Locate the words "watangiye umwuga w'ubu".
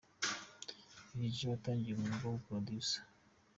1.49-2.43